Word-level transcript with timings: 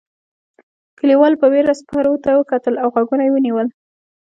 کليوالو 0.97 1.39
په 1.41 1.47
وېره 1.53 1.73
سپرو 1.79 2.13
ته 2.23 2.31
کتل 2.51 2.73
او 2.81 2.87
غوږونه 2.93 3.23
یې 3.25 3.31
ونیول. 3.33 3.67